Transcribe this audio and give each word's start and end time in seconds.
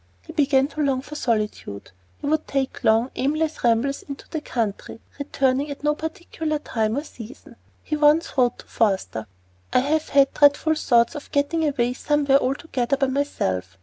He 0.23 0.33
began 0.33 0.67
to 0.69 0.81
long 0.81 1.03
for 1.03 1.13
solitude. 1.13 1.91
He 2.17 2.25
would 2.25 2.47
take 2.47 2.83
long, 2.83 3.11
aimless 3.15 3.63
rambles 3.63 4.01
into 4.01 4.27
the 4.29 4.41
country, 4.41 4.99
returning 5.19 5.69
at 5.69 5.83
no 5.83 5.93
particular 5.93 6.57
time 6.57 6.97
or 6.97 7.03
season. 7.03 7.55
He 7.83 7.95
once 7.95 8.35
wrote 8.35 8.57
to 8.57 8.65
Forster: 8.65 9.27
I 9.71 9.79
have 9.81 10.09
had 10.09 10.33
dreadful 10.33 10.73
thoughts 10.73 11.13
of 11.13 11.31
getting 11.31 11.67
away 11.67 11.93
somewhere 11.93 12.39
altogether 12.41 12.97
by 12.97 13.05
myself. 13.09 13.77